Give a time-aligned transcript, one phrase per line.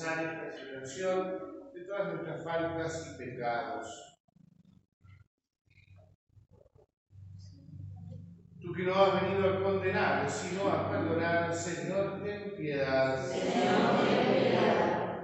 [0.00, 4.16] esta celebración de todas nuestras faltas y pecados.
[8.62, 13.22] Tú que no has venido a condenar, sino a perdonar, Señor, ten piedad.
[13.22, 15.20] Señor, ten piedad.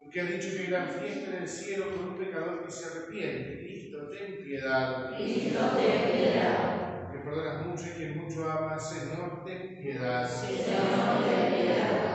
[0.00, 2.86] Tú que has dicho que gran fiesta en el cielo con un pecador que se
[2.86, 5.16] arrepiente, Cristo, ten piedad.
[5.16, 7.12] Cristo, ten piedad.
[7.12, 10.26] Que perdonas mucho y que mucho amas, Señor, ten piedad.
[10.26, 12.07] Señor, ten piedad.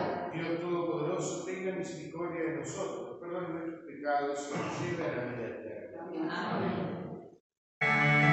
[1.84, 6.08] Misericordia de nosotros, perdone nuestros pecados y nos lleve a la vida eterna.
[7.82, 8.33] Amén.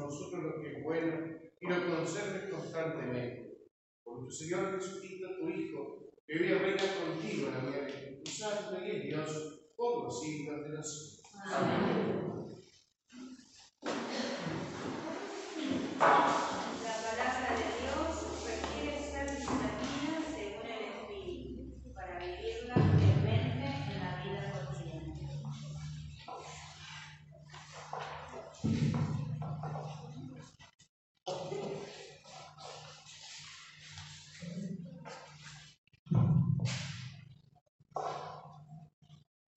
[0.00, 3.68] nosotros lo que es bueno y lo conserves constantemente.
[4.02, 8.30] Por tu Señor Jesucristo, tu Hijo, que vive reina contigo en la vida de tu
[8.30, 11.20] Santo y es Dios por los siglos de los siglos.
[11.52, 12.29] Amén.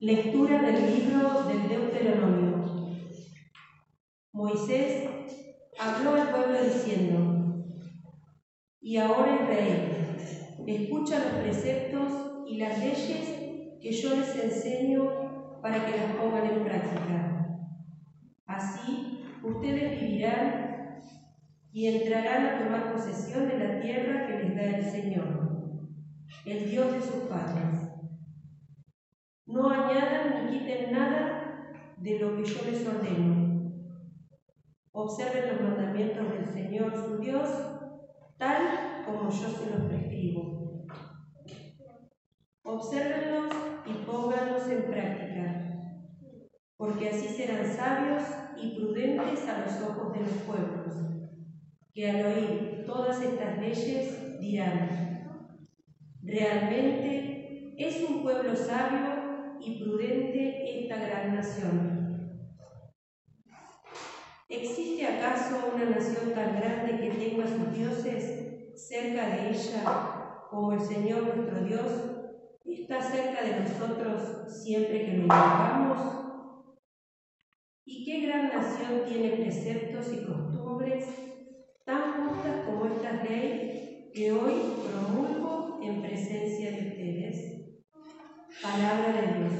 [0.04, 2.90] Lectura del libro del Deuteronomio.
[4.34, 5.08] Moisés
[5.80, 7.64] habló al pueblo diciendo,
[8.82, 10.18] y ahora Israel,
[10.66, 16.64] escucha los preceptos y las leyes que yo les enseño para que las pongan en
[16.64, 17.70] práctica.
[18.44, 21.00] Así ustedes vivirán
[21.72, 25.72] y entrarán a tomar posesión de la tierra que les da el Señor,
[26.44, 27.83] el Dios de sus padres.
[29.54, 33.70] No añadan ni quiten nada de lo que yo les ordeno.
[34.90, 37.48] Observen los mandamientos del Señor su Dios,
[38.36, 40.86] tal como yo se los prescribo.
[42.64, 43.54] Obsérvenlos
[43.86, 46.08] y pónganlos en práctica,
[46.76, 48.24] porque así serán sabios
[48.60, 50.96] y prudentes a los ojos de los pueblos,
[51.92, 55.46] que al oír todas estas leyes dirán,
[56.24, 59.13] realmente es un pueblo sabio
[59.60, 62.04] y prudente esta gran nación.
[64.48, 70.80] ¿Existe acaso una nación tan grande que tenga sus dioses cerca de ella como el
[70.80, 72.14] Señor nuestro Dios
[72.84, 76.00] está cerca de nosotros siempre que lo invocamos?
[77.86, 81.04] ¿Y qué gran nación tiene preceptos y costumbres
[81.84, 84.54] tan justas como esta ley que hoy
[84.86, 87.53] promulgo en presencia de ustedes?
[88.60, 89.52] Palabra de Dios.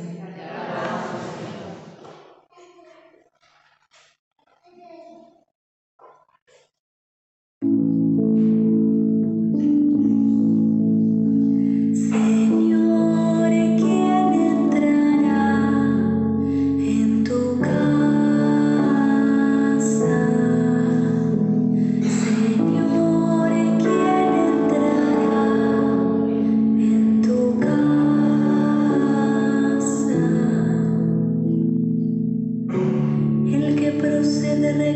[34.56, 34.94] Lectura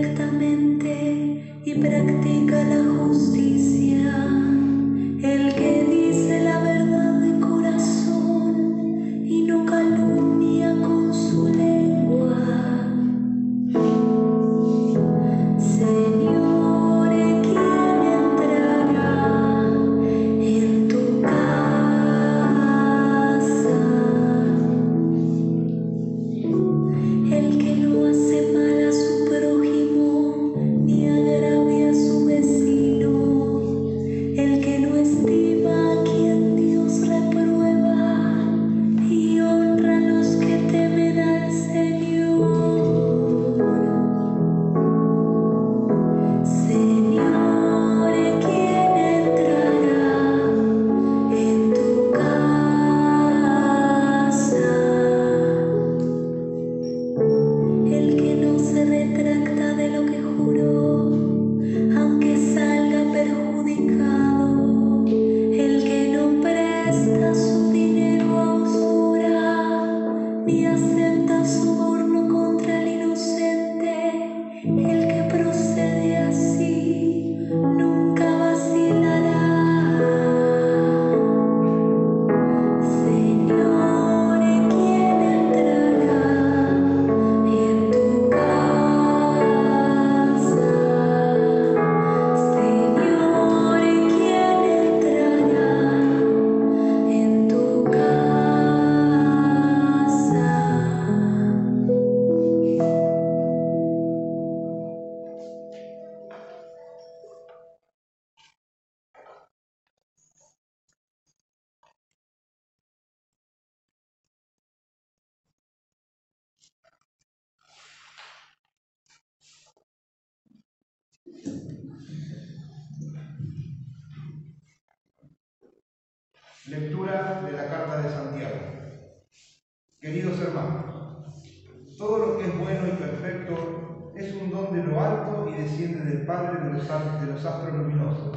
[135.59, 136.89] desciende del Padre de los,
[137.21, 138.37] de los astros luminosos,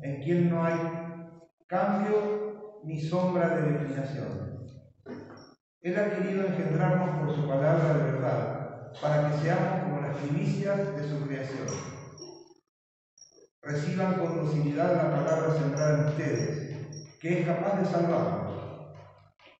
[0.00, 0.78] en quien no hay
[1.66, 4.66] cambio ni sombra de declinación.
[5.80, 10.96] Él ha querido engendrarnos por su palabra de verdad, para que seamos como las primicias
[10.96, 11.66] de su creación.
[13.62, 16.72] Reciban con docilidad la palabra sembrada en ustedes
[17.22, 18.50] que es capaz de salvarlos.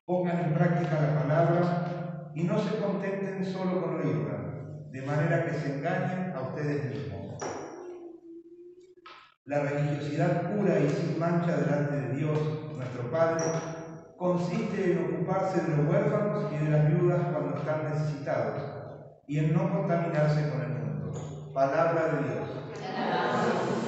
[0.04, 4.51] Pongan en práctica la palabra y no se contenten solo con oírla,
[4.92, 7.38] de manera que se engañen a ustedes mismos.
[9.46, 12.38] La religiosidad pura y sin mancha delante de Dios,
[12.76, 13.46] nuestro Padre,
[14.18, 18.62] consiste en ocuparse de los huérfanos y de las viudas cuando están necesitados
[19.26, 21.52] y en no contaminarse con el mundo.
[21.54, 23.81] Palabra de Dios.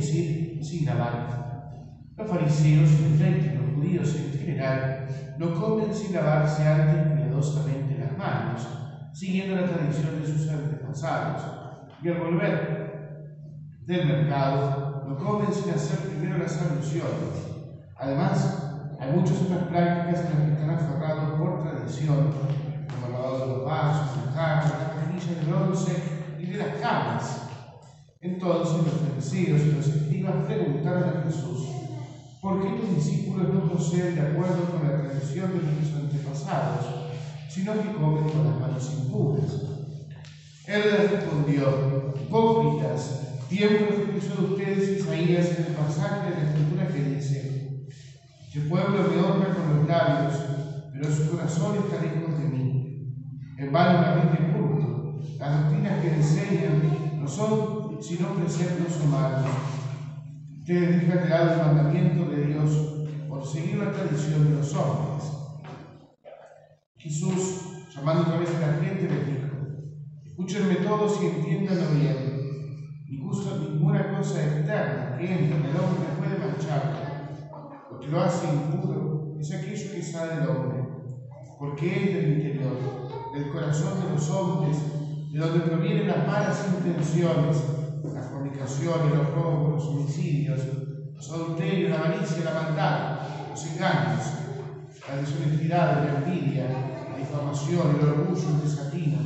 [0.00, 2.12] Decir, sin lavar.
[2.16, 5.06] Los fariseos y los judíos en general,
[5.38, 8.66] no comen sin lavarse antes cuidadosamente las manos,
[9.12, 11.42] siguiendo la tradición de sus antepasados.
[12.02, 13.40] Y al volver
[13.86, 17.46] del mercado, no comen sin hacer primero las abluciones.
[17.98, 22.32] Además, hay muchas otras prácticas que están aferrados por tradición,
[22.88, 26.02] como el lavado de los vasos, las jarras, las canillas de bronce
[26.38, 27.49] y de las camas.
[28.22, 31.68] Entonces los fariseos y los escribas preguntaron a Jesús,
[32.42, 36.84] ¿por qué tus discípulos no proceden de acuerdo con la tradición de nuestros antepasados,
[37.48, 39.62] sino que comen con las manos impuras?
[40.66, 46.88] Él les respondió, hipócritas, bien profetizó de ustedes Isaías en el pasaje de la escritura
[46.88, 47.86] que dice,
[48.54, 50.34] el pueblo me honra con los labios,
[50.92, 53.14] pero su corazón está lejos de mí.
[53.56, 59.46] En vano me rinde culto, las doctrinas que enseñan no son sino preceptos humanos.
[60.58, 62.70] Ustedes dejan el mandamiento de Dios
[63.28, 65.30] por seguir la tradición de los hombres.
[66.96, 67.60] Jesús,
[67.94, 69.56] llamando otra vez a la gente, les dijo,
[70.24, 72.40] escúchenme todos y entiéndanlo bien.
[73.08, 76.98] Ninguna cosa externa que entra en el hombre puede mancharlo.
[77.90, 80.84] Lo que lo hace impuro es aquello que sale del hombre,
[81.58, 82.76] porque es del interior,
[83.34, 84.76] del corazón de los hombres,
[85.32, 90.60] de donde provienen las malas intenciones, la fornicación, los robos, los homicidios,
[91.14, 93.18] los adulterios, la avaricia, la maldad,
[93.50, 94.32] los engaños,
[95.08, 96.66] la deshonestidad, la envidia,
[97.10, 99.18] la difamación, el orgullo, el desatino.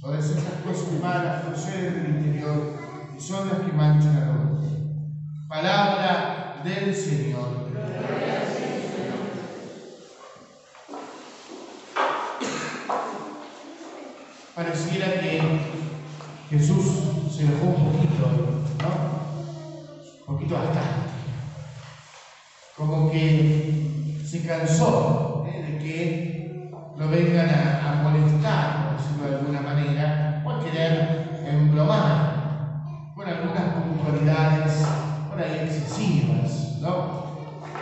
[0.00, 2.74] Todas esas cosas malas proceden del interior
[3.16, 4.22] y son las que manchan.
[5.48, 7.70] Palabra del Señor.
[14.54, 15.71] Pareciera que
[16.52, 16.84] Jesús
[17.34, 18.30] se enojó un poquito,
[18.82, 18.90] ¿no?
[20.20, 21.12] Un poquito bastante.
[22.76, 25.62] Como que se cansó ¿eh?
[25.62, 33.12] de que lo vengan a, molestar, por decirlo de alguna manera, o a querer embromar
[33.14, 34.84] con algunas puntualidades
[35.30, 37.32] por ahí excesivas, ¿no?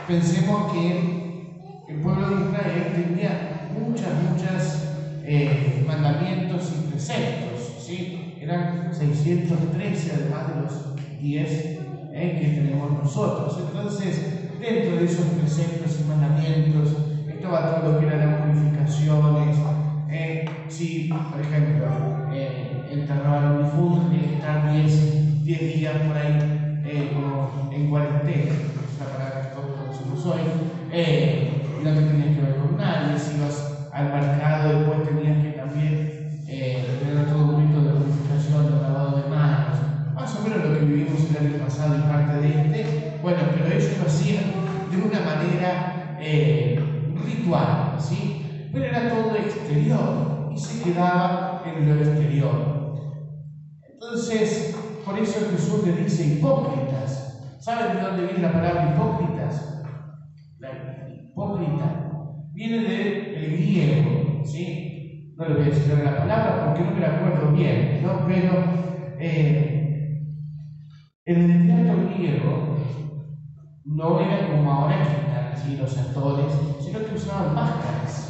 [0.06, 4.84] Pensemos que el pueblo de Israel tenía muchas, muchas
[5.24, 8.29] eh, mandamientos y preceptos, ¿sí?
[8.40, 11.50] Eran 613 además de los 10
[12.12, 13.59] eh, que tenemos nosotros.
[13.68, 16.97] Entonces, dentro de esos preceptos y mandamientos
[17.28, 19.56] estaba todo lo que eran las purificaciones.
[20.09, 21.87] Eh, si, por ejemplo,
[22.32, 27.70] eh, enterraban a un difunto, tenía que estar 10, 10 días por ahí eh, como
[27.73, 28.52] en cuarentena,
[28.99, 30.40] la palabra que todos conocemos hoy,
[30.90, 34.11] eh, no te tenías que ver con nadie, si ibas al
[48.72, 52.96] Pero era todo exterior y se quedaba en lo exterior.
[53.88, 54.74] Entonces,
[55.04, 57.58] por eso Jesús le dice hipócritas.
[57.60, 59.82] ¿Saben de dónde viene la palabra hipócritas?
[60.58, 60.70] La
[61.08, 62.04] hipócrita
[62.52, 65.34] viene del griego, ¿sí?
[65.36, 68.00] No le voy a decir la palabra porque no me la acuerdo bien.
[68.26, 68.52] Pero
[69.18, 70.16] eh,
[71.26, 72.74] en el teatro griego
[73.84, 78.29] no era como ahora que así los actores, sino que usaban máscaras,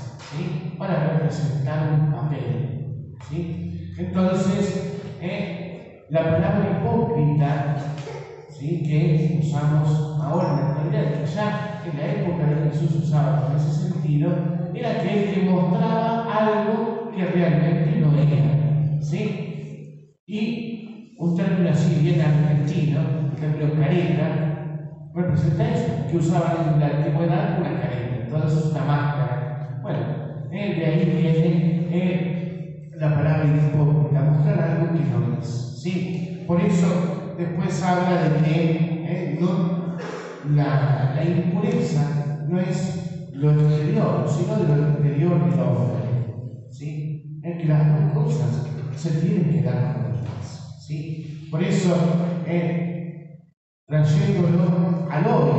[0.79, 3.95] Para representar un papel, ¿sí?
[3.99, 7.77] Entonces, eh, la palabra hipócrita,
[8.49, 8.83] ¿sí?
[8.85, 13.57] que usamos ahora en la actualidad, que ya en la época de Jesús usaba en
[13.57, 14.31] ese sentido,
[14.73, 18.99] era que él demostraba algo que realmente no era.
[19.01, 19.57] ¿sí?
[20.27, 23.01] Y un término así bien argentino,
[23.33, 24.47] el término careta,
[25.13, 29.79] representa eso, que usaban en la antigüedad una careta, entonces una máscara.
[29.83, 30.20] Bueno,
[30.53, 35.81] Eh, de ahí viene eh, la palabra hipócrita, mostrar algo que no es.
[35.81, 36.45] ¿sí?
[36.45, 39.97] Por eso después habla de que eh, no,
[40.57, 46.67] la, impureza no es lo exterior, sino de lo interior del hombre.
[46.71, 47.41] ¿sí?
[47.45, 48.67] Es que las dos cosas
[48.97, 50.75] se tienen que dar juntas.
[50.85, 51.47] ¿sí?
[51.49, 51.95] Por eso,
[53.87, 55.51] trayéndolo al hoy,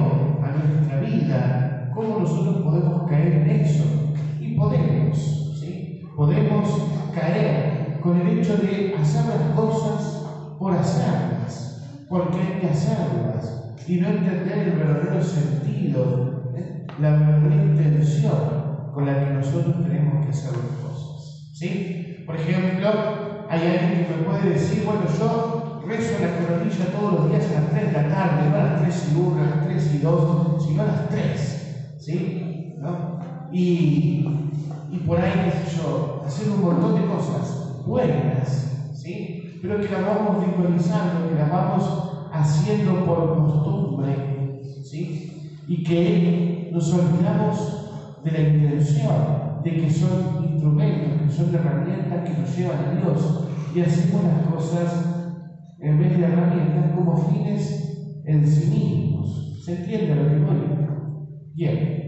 [0.43, 4.11] a nuestra vida, cómo nosotros podemos caer en eso.
[4.41, 6.01] Y podemos, ¿sí?
[6.15, 6.69] Podemos
[7.13, 10.25] caer con el hecho de hacer las cosas
[10.57, 16.88] por hacerlas, porque hay que hacerlas, y no entender el verdadero sentido, ¿eh?
[17.00, 21.51] la verdadera intención con la que nosotros tenemos que hacer las cosas.
[21.53, 22.24] ¿sí?
[22.25, 22.89] Por ejemplo,
[23.48, 27.62] hay alguien que me puede decir, bueno, yo rezo la coronilla todos los días a
[27.62, 29.98] las 3 de la tarde, no a las 3 y 1, a las 3 y
[30.00, 31.96] 2, sino a las 3.
[32.00, 32.75] ¿Sí?
[32.79, 33.10] ¿No?
[33.51, 34.25] Y,
[35.05, 39.59] por ahí, qué sé yo, hacer un montón de cosas buenas, ¿sí?
[39.61, 45.31] Pero que las vamos ritualizando, que las vamos haciendo por costumbre, ¿sí?
[45.68, 52.37] Y que nos olvidamos de la intención, de que son instrumentos, que son herramientas que
[52.37, 53.48] nos llevan a Dios.
[53.75, 55.11] Y hacemos las cosas
[55.79, 59.64] en vez de herramientas como fines en sí mismos.
[59.66, 60.57] ¿Se entiende lo que voy?
[61.53, 62.00] Bien.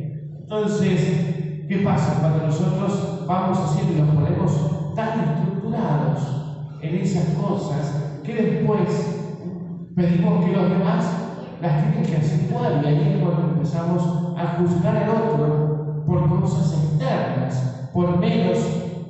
[0.55, 8.19] Entonces, ¿qué pasa cuando nosotros vamos haciendo y nos ponemos tan estructurados en esas cosas
[8.23, 9.49] que después
[9.95, 11.11] pedimos que los demás
[11.59, 12.81] las tienen que hacer igual?
[12.83, 14.03] Y ahí es cuando empezamos
[14.37, 18.59] a juzgar al otro por cosas externas, por menos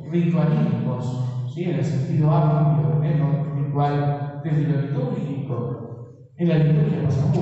[0.09, 1.65] ritualismos, ¿sí?
[1.65, 6.29] en el sentido amplio, menos ritual desde lo litúrgico.
[6.37, 7.41] En la liturgia pasa mucho.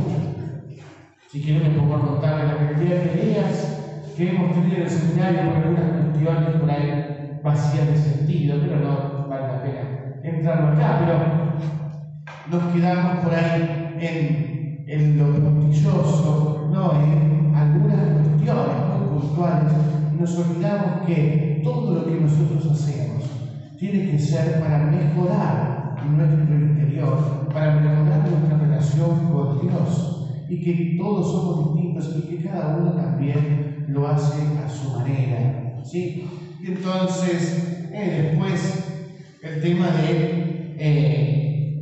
[1.27, 3.77] Si quieren pongo a contar la cantidad de ideas
[4.15, 9.27] que hemos tenido en el seminario algunas cuestiones por ahí vacías de sentido, pero no
[9.29, 9.81] vale la pena
[10.23, 18.99] entrarlo acá, pero nos quedamos por ahí en, en lo puntilloso, no, en algunas cuestiones
[18.99, 19.73] muy puntuales,
[20.19, 23.23] nos olvidamos que todo lo que nosotros hacemos
[23.77, 30.97] tiene que ser para mejorar nuestro interior, para mejorar nuestra relación con Dios y que
[30.97, 35.83] todos somos distintos y que cada uno también lo hace a su manera.
[35.83, 36.23] ¿sí?
[36.61, 41.75] Y entonces, eh, después, el tema de eh,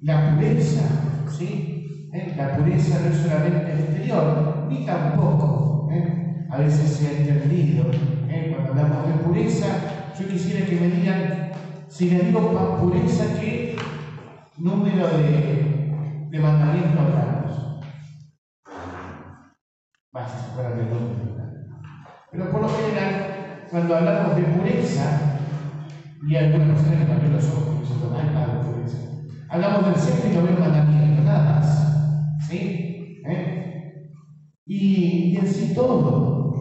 [0.00, 0.88] la pureza,
[1.36, 2.08] ¿sí?
[2.12, 5.88] Eh, la pureza no es solamente exterior, ni tampoco,
[6.50, 7.90] a veces se ha entendido,
[8.50, 11.50] cuando hablamos de pureza, yo quisiera que me digan,
[11.88, 13.76] si le digo pureza, ¿qué
[14.56, 17.67] número de, de mandamientos hablamos?
[20.58, 21.52] Fuera de número.
[22.32, 25.38] Pero por lo general, cuando hablamos de pureza,
[26.28, 28.98] y algunas personas que también lo son, se toman la pureza,
[29.50, 32.40] hablamos del sexto y mandamiento, nada más.
[32.48, 33.20] ¿Sí?
[33.24, 34.02] ¿Eh?
[34.66, 36.52] Y, y en sí todo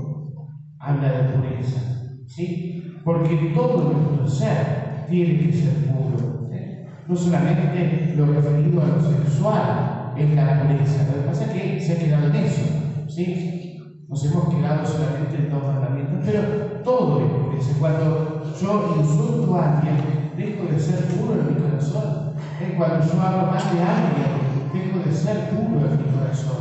[0.77, 1.81] habla de pureza.
[2.27, 2.83] ¿Sí?
[3.03, 6.47] Porque todo nuestro ser tiene que ser puro.
[6.51, 6.85] ¿eh?
[7.07, 11.03] No solamente lo referido a lo sexual es la pureza.
[11.07, 12.77] Lo que pasa es que se ha quedado en eso.
[13.07, 13.66] ¿sí?
[14.09, 16.41] Nos hemos quedado solamente en dos mandamientos, pero
[16.81, 17.75] todo es.
[17.77, 22.31] Cuando yo insulto a alguien, dejo de ser puro en mi corazón.
[22.77, 26.57] Cuando yo hablo mal de alguien, dejo de ser puro en mi corazón.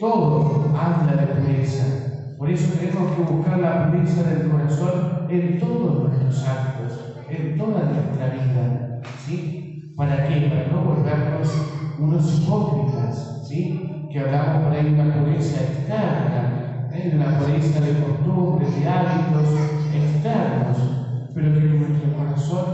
[0.00, 1.84] Todo habla de pureza.
[2.36, 7.84] Por eso tenemos que buscar la pureza del corazón en todos nuestros actos, en toda
[7.84, 9.00] nuestra vida.
[9.24, 9.94] ¿Sí?
[9.96, 10.48] ¿Para qué?
[10.48, 11.48] Para no volvernos
[11.96, 13.93] unos hipócritas, ¿sí?
[14.14, 17.12] Que hablamos por una pureza externa, ¿eh?
[17.16, 19.48] una pureza de costumbres, de hábitos
[19.92, 20.78] externos,
[21.34, 22.64] pero que en nuestro corazón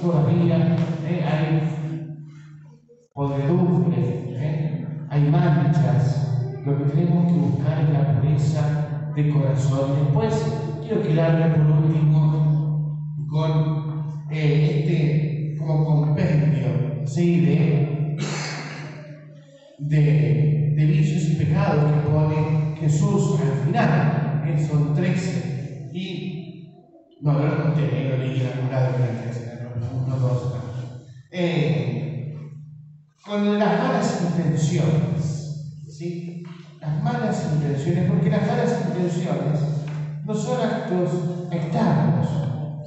[0.00, 0.74] todavía
[1.06, 1.22] ¿eh?
[1.22, 2.16] hay
[3.12, 4.86] podredumbre, ¿eh?
[5.10, 6.62] hay manchas.
[6.64, 9.90] Lo que tenemos que buscar es la pureza de corazón.
[10.02, 17.44] Después quiero quedarme por último con eh, este como compendio ¿sí?
[19.78, 24.42] de, de, vicios y pecados que pone Jesús al final.
[24.46, 24.66] ¿eh?
[24.68, 25.90] Son 13.
[25.92, 26.70] Y
[27.22, 30.54] no, no lo conté, algún lado de la iglesia, no, no todos
[31.30, 32.34] eh,
[33.24, 35.72] Con las malas intenciones.
[35.88, 36.42] ¿sí?
[36.80, 39.60] Las malas intenciones, porque las malas intenciones
[40.24, 41.10] no son actos
[41.50, 42.28] externos,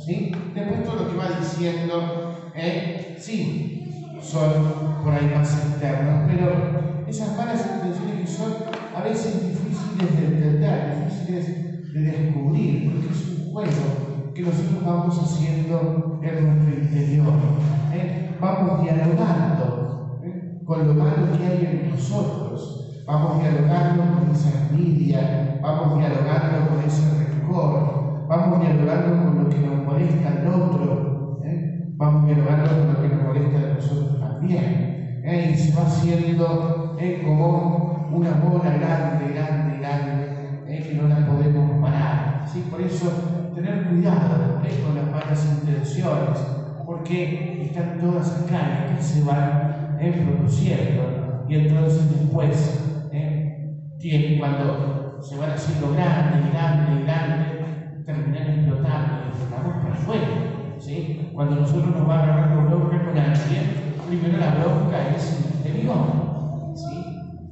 [0.06, 0.32] ¿sí?
[0.54, 3.16] Después todo lo que va diciendo, ¿eh?
[3.18, 8.54] sí, son por ahí más externos, pero esas malas intenciones que son
[8.96, 15.20] a veces difíciles de entender, difíciles de descubrir, porque es un juego que nosotros vamos
[15.20, 17.34] haciendo en nuestro interior.
[17.94, 18.38] ¿eh?
[18.40, 20.62] Vamos dialogando ¿eh?
[20.64, 26.84] con lo malo que hay en nosotros, vamos dialogando con esa envidia, vamos dialogando con
[26.86, 31.88] ese rencor, vamos dialogando con lo que nos molesta al otro, ¿eh?
[31.98, 34.90] vamos dialogando con lo que nos molesta de nosotros también.
[35.22, 36.79] Y se va haciendo
[37.24, 42.44] como una bola grande, grande, grande, que no la podemos parar.
[42.46, 42.68] ¿sí?
[42.70, 46.40] Por eso, tener cuidado con las malas intenciones,
[46.86, 51.46] porque están todas acá aquí se van produciendo.
[51.48, 52.86] Y entonces después,
[53.98, 60.28] tiene, cuando se van haciendo grandes, grandes, grandes, terminan explotando y explotamos para afuera.
[60.80, 61.32] ¿sí?
[61.34, 66.29] Cuando nosotros nos va agarrando bronca con alguien, primero la bronca es interior.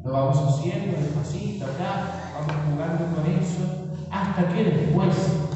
[0.04, 5.50] Lo vamos haciendo despacito acá, vamos jugando con eso, hasta que después,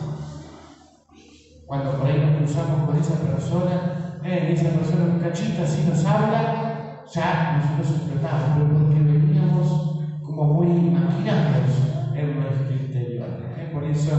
[1.67, 6.04] cuando por ahí nos cruzamos con esa persona, eh, esa persona un cachito así nos
[6.06, 11.71] habla, ya nosotros explotamos, pero porque veníamos como muy imaginados
[12.15, 13.28] en nuestro interior.
[13.58, 13.69] ¿eh?
[13.71, 14.12] Por eso,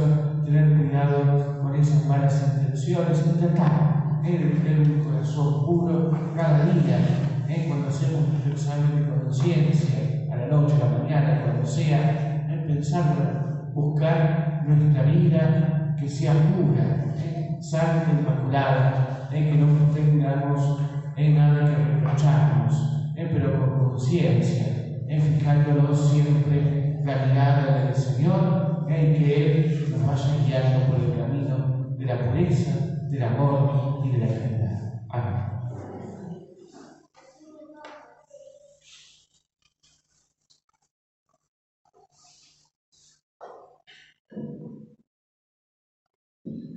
[0.44, 7.64] tener cuidado con esas malas intenciones, intentar tener un corazón puro cada día, ¿eh?
[7.68, 12.64] cuando hacemos nuestro examen de conciencia, a la noche, a la mañana, cuando sea, ¿eh?
[12.66, 17.56] pensar, buscar nuestra vida que sea pura, ¿eh?
[17.60, 19.50] santa, inmaculada, ¿eh?
[19.50, 20.80] que no tengamos
[21.16, 23.30] en nada que reprocharnos, ¿eh?
[23.32, 24.66] pero con conciencia,
[25.08, 25.20] ¿eh?
[25.20, 29.16] fijándonos siempre la mirada del Señor, ¿eh?
[29.18, 32.72] y que Él nos vaya guiando por el camino de la pureza,
[33.10, 35.02] del amor y de la caridad.
[35.10, 35.51] Amén.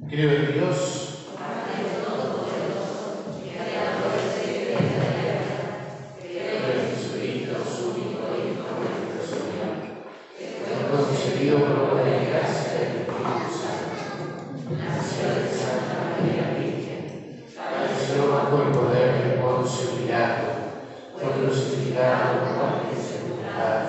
[0.10, 1.02] Creo en Dios.
[10.91, 13.96] concebido por obra de gracia del Espíritu Santo.
[14.78, 17.44] Nació de Santa María Virgen.
[17.56, 20.48] Padeció bajo el poder de Poncio Pilato.
[21.18, 23.84] Fue crucificado, muerto y sepultado.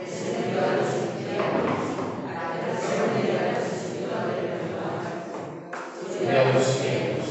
[0.00, 1.84] Descendió a los infiernos.
[2.28, 5.16] A la tercera día resucitó de los muertos.
[6.08, 7.28] Subió a los cielos.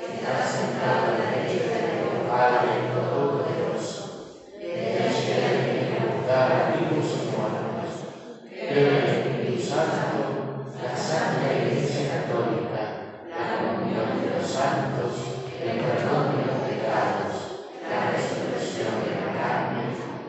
[0.00, 4.00] Está sentado a la derecha de Dios Padre Todopoderoso.
[4.58, 5.24] Desde allí
[5.72, 7.72] viene a juzgar a vivos y muertos.
[8.50, 12.82] Creo en el Espíritu Santo, la Santa Iglesia Católica,
[13.30, 15.12] la comunión de los santos,
[15.62, 17.34] el perdón de los pecados,
[17.88, 19.82] la resurrección de la carne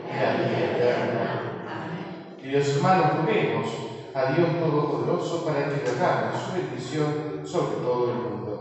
[0.05, 1.25] y la vida eterna.
[1.65, 2.37] Amén.
[2.39, 3.67] Queridos hermanos, roguemos
[4.13, 8.51] a Dios Todopoderoso para que derrame su bendición sobre todo el mundo.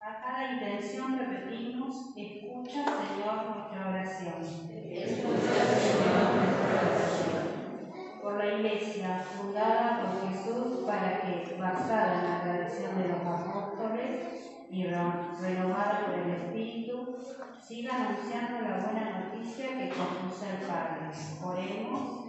[0.00, 4.34] A cada intención repetimos, escucha Señor nuestra oración.
[8.22, 14.50] Por la Iglesia, fundada por Jesús para que, basada en la tradición de los apóstoles
[14.70, 17.16] y re- renovada por el Espíritu,
[17.74, 21.10] siga anunciando la buena noticia que compuso el Padre.
[21.42, 22.24] Oremos.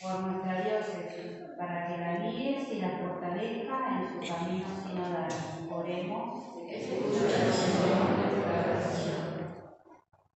[0.00, 5.28] Por nuestra diócesis, para que la guíes y la fortalezca en su camino sinodal.
[5.70, 6.44] Oremos.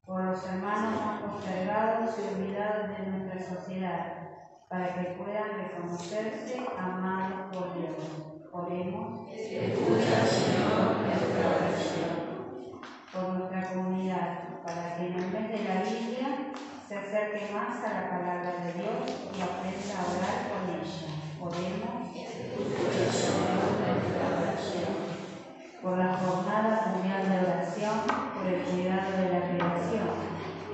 [0.05, 4.29] Por los hermanos más postergados y olvidados de nuestra sociedad,
[4.69, 8.28] para que puedan reconocerse amados por Dios.
[8.53, 9.29] Oremos.
[13.13, 16.53] Por nuestra comunidad, para que en mes de la Biblia
[16.87, 19.05] se acerque más a la palabra de Dios
[19.37, 21.11] y aprenda a orar con ella.
[21.41, 21.99] Oremos.
[25.83, 30.09] Por la Jornada Mundial de Oración por el cuidado de la creación,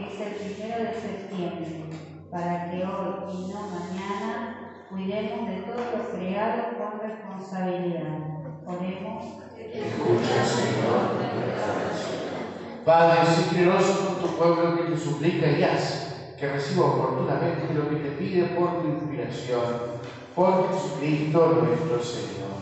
[0.00, 1.84] es el primero de septiembre,
[2.30, 8.18] para que hoy y no mañana cuidemos de todo lo creado con responsabilidad.
[8.66, 9.25] Oremos.
[12.85, 17.88] Padre, sé generoso con tu pueblo que te suplica y haz que reciba oportunamente lo
[17.88, 19.64] que te pide por tu inspiración.
[20.35, 22.54] Por Jesucristo nuestro Señor.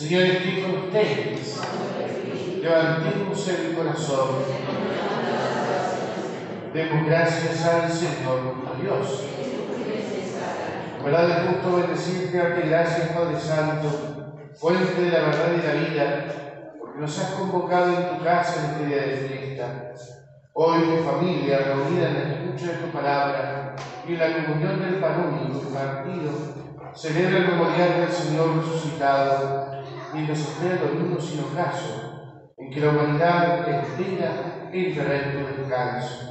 [0.00, 1.60] Señor esté con ustedes.
[2.62, 4.28] Levantemos el corazón.
[6.72, 9.24] Demos gracias al Señor nuestro Dios.
[11.04, 16.24] verdad es justo bendecirte, darte gracias, Padre Santo, fuente de la verdad y la vida,
[16.78, 19.92] porque nos has convocado en tu casa en este día de fiesta.
[20.54, 23.76] Hoy tu familia, reunida en la escucha de tu palabra
[24.08, 26.32] y en la comunión del pan único partido,
[26.94, 29.79] celebra el memorial del Señor resucitado
[30.14, 33.68] y nos espera el domingo sin ocaso, en que la humanidad
[34.72, 36.30] entrará en tu descanso.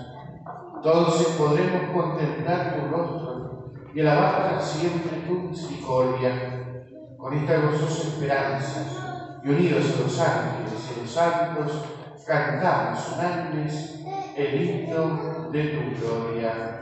[0.75, 6.85] Entonces podremos contemplar tu rostro y alabar siempre tu misericordia.
[7.17, 11.83] Con esta gozosa esperanza y unidos a los ángeles y los santos,
[12.25, 14.05] cantamos unánimes
[14.37, 16.81] el himno de tu gloria.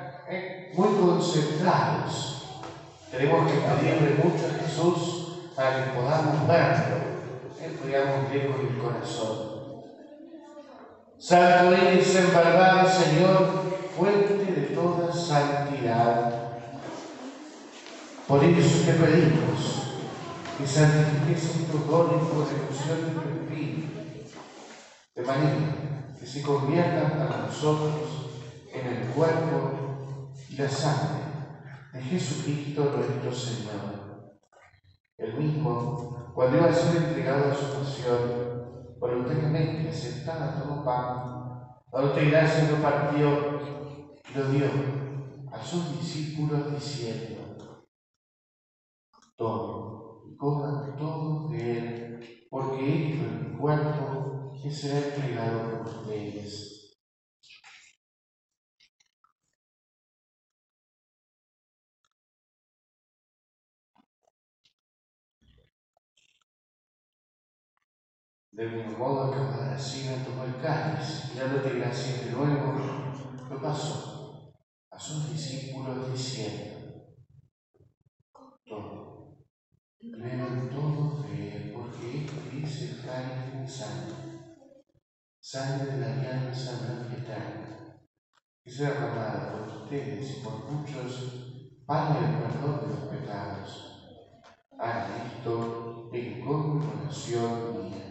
[3.81, 6.95] pedirle mucho a Jesús para que podamos verlo,
[7.59, 7.77] ¿eh?
[7.81, 9.51] podamos ver con el corazón.
[11.17, 13.63] Santo eres en verdad, Señor,
[13.95, 16.33] fuente de toda santidad.
[18.27, 19.81] Por eso te pedimos
[20.57, 23.87] que santifiques tu don y por ejecución de tu espíritu,
[25.15, 25.57] de manera
[26.19, 27.93] que se conviertan para nosotros
[28.73, 29.80] en el cuerpo
[30.51, 31.23] y la sangre
[31.93, 34.33] de Jesucristo nuestro Señor.
[35.17, 42.25] El mismo, cuando iba a ser entregado a su pasión, voluntariamente aceptada todo pan, dándote
[42.25, 43.61] gracias lo partió
[44.29, 44.67] y lo dio
[45.51, 47.85] a sus discípulos diciendo,
[49.37, 55.87] todo, y coman todo de él, porque esto es mi cuerpo que será entregado por
[55.87, 56.80] ustedes.
[68.61, 72.75] Del mismo modo, cada me tomó el cáliz y dándote gracias de nuevo,
[73.49, 74.53] lo pasó
[74.91, 77.07] a sus discípulos diciendo,
[78.63, 79.39] todo,
[79.99, 84.13] beban todo de porque esto es el cáliz de mi sangre,
[85.39, 86.77] sangre de la alianza
[88.63, 91.47] que será derramada por ustedes y por muchos
[91.87, 94.17] para el perdón de los pecados.
[94.77, 98.10] Hagan esto en conmemoración mía.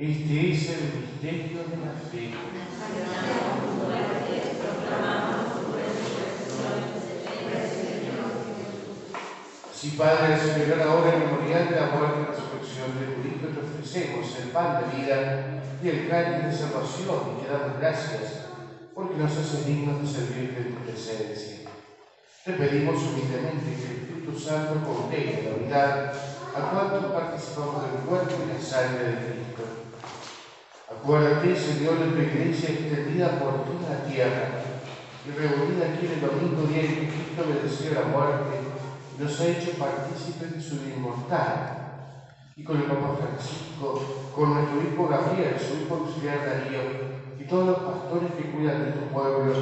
[0.00, 2.32] Este es el misterio de la fe.
[9.74, 14.38] Si Padre Superior, ahora en memorial de la muerte y resurrección de Hijo, te ofrecemos
[14.40, 18.46] el pan de vida y el cáliz de salvación y te damos gracias
[18.94, 21.68] porque nos haces dignos de servirte en tu presencia.
[22.46, 26.14] Te pedimos humildemente que el Espíritu Santo contenga la unidad
[26.56, 29.79] a cuantos participamos del cuerpo y la sangre de Cristo.
[31.02, 34.50] Acuérdate, Señor, de tu iglesia extendida por toda la tierra
[35.26, 38.70] y reunida aquí en el domingo día en que Cristo mereció la muerte
[39.20, 41.76] nos ha hecho partícipes de su inmortal.
[42.56, 46.80] Y con el Papa Francisco, con nuestro hijo Gabriel, su hijo auxiliar Darío,
[47.38, 49.52] y todos los pastores que cuidan de tu pueblo,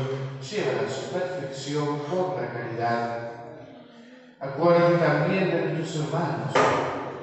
[0.41, 3.31] llevan a su perfección por la caridad.
[4.41, 6.53] Acuérdate también de nuestros hermanos,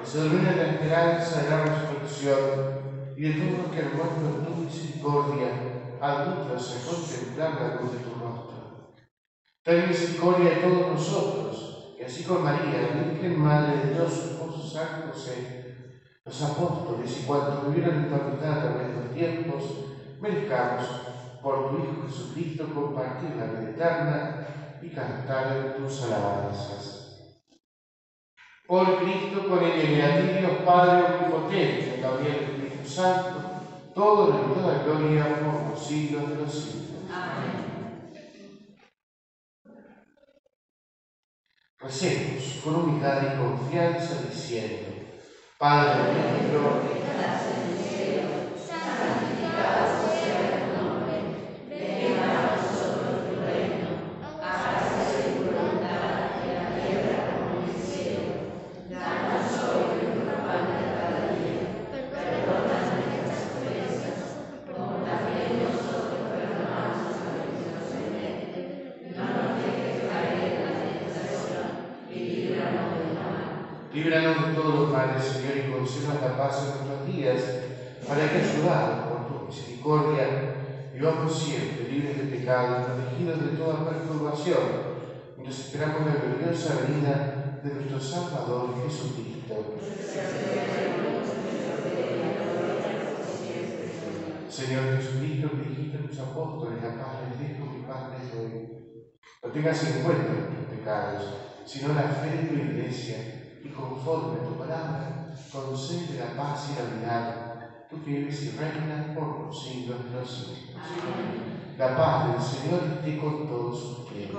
[0.00, 2.85] que se duermen en la esperanza de la resurrección,
[3.16, 5.48] y de todos los que en tu misericordia,
[6.02, 8.92] adultos a contemplar la luz de tu rostro.
[9.64, 14.24] Ten misericordia de todos nosotros, y así con María, la Virgen Madre de Dios, su
[14.28, 15.64] esposo San José,
[16.26, 19.64] los apóstoles y cuantos vivieron en eternidad a través de los tiempos,
[20.20, 20.82] merezcamos
[21.42, 24.46] por tu Hijo Jesucristo compartir la vida eterna
[24.82, 27.06] y cantar tus alabanzas.
[28.66, 32.55] Por Cristo, con él y Padre Omnipotente, también el
[32.86, 33.40] Santo,
[33.94, 37.10] todo y toda gloria por los siglos de los siglos.
[37.12, 38.12] Amén.
[41.78, 44.88] Recemos con humildad y confianza diciendo,
[45.58, 51.16] Padre nuestro que estás en el cielo, santificado sea tu nombre,
[51.68, 53.88] venga a nosotros tu reino,
[54.42, 58.30] hágase tu voluntad en la tierra como en el cielo.
[58.90, 64.20] Danos hoy nuestro pan de cada día, perdona nuestras ofensas,
[64.66, 68.66] como también nosotros perdonamos a los que nos ofenden.
[69.16, 71.66] No nos dejes caer en la tentación
[72.10, 73.44] y líbranos del mal.
[73.96, 77.42] Líbranos de todos los males, Señor, y concédenos la paz en nuestros días,
[78.06, 83.88] para que, ayudados por tu misericordia, vivamos siempre libres de pecado y protegidos de toda
[83.88, 84.58] perturbación,
[85.38, 89.78] mientras esperamos la gloriosa venida de nuestro Salvador Jesucristo.
[94.50, 98.26] Señor Jesucristo, que dijiste a tus apóstoles, la paz les dejo, mi paz les.
[99.42, 101.22] No tengas en cuenta nuestros pecados,
[101.64, 103.35] sino la fe de tu iglesia, y
[103.76, 109.16] conforme a tu palabra, concede la paz y la unidad, tú que vives y reinas
[109.16, 110.58] por los siglos de los siglos.
[111.78, 114.30] La paz del Señor esté con todos ustedes.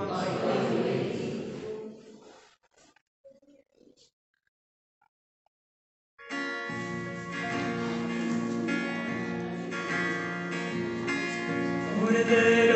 [12.00, 12.67] Cordero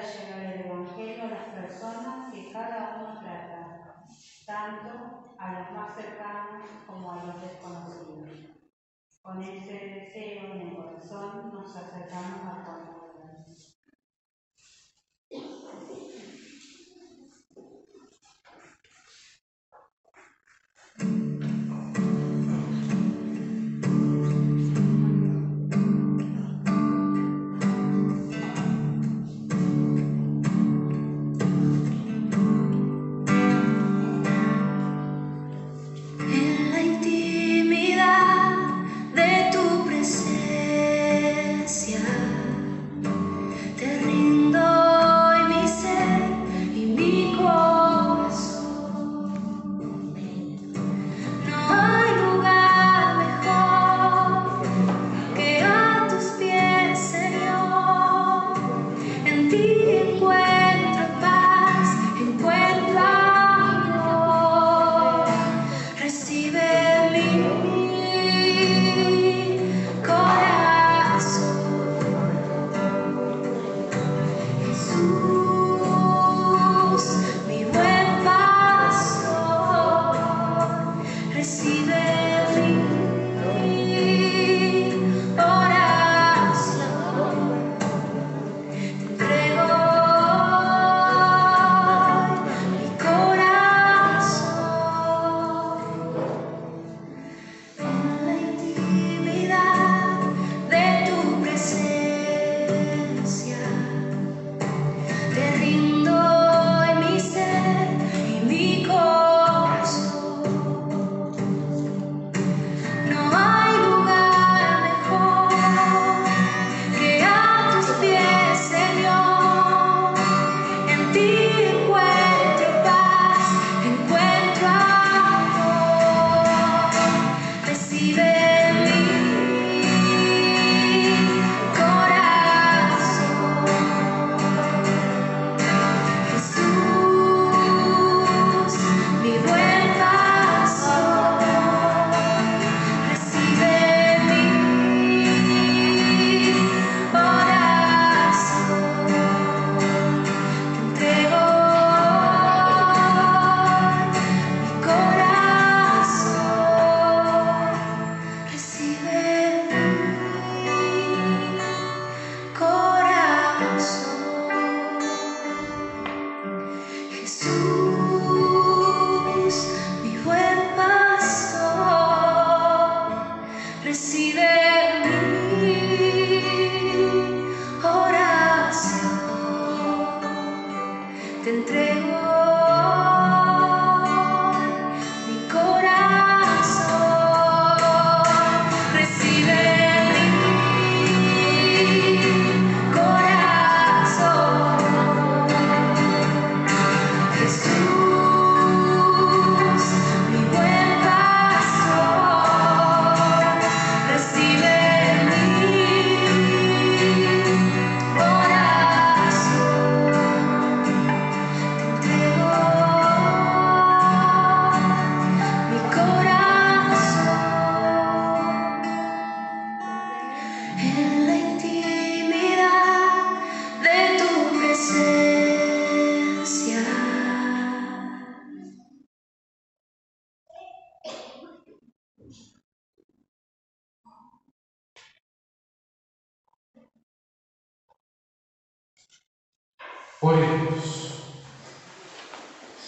[0.00, 4.06] de llegar el Evangelio a las personas que cada uno trata,
[4.46, 8.30] tanto a los más cercanos como a los desconocidos.
[9.20, 12.99] Con este deseo en el corazón nos acercamos a todos.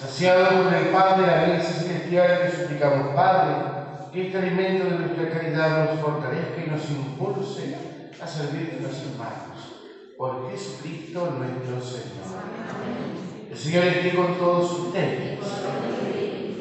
[0.02, 3.54] Saciado con el pan de la mesa celestial, te suplicamos, Padre,
[4.12, 7.76] que este alimento de nuestra caridad nos fortalezca y nos impulse
[8.20, 9.78] a servir a los hermanos.
[10.18, 12.42] Por Jesucristo nuestro Señor.
[13.48, 15.38] El Señor esté con todos ustedes.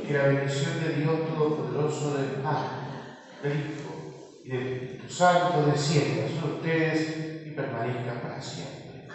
[0.08, 2.70] Que la bendición de Dios Todopoderoso, del Padre,
[3.42, 9.08] del Hijo y del Espíritu Santo descienda sobre ustedes y permanezca para siempre.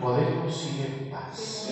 [0.00, 1.70] Podemos ir en paz.